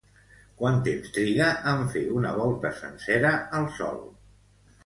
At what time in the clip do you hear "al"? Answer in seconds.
3.59-3.73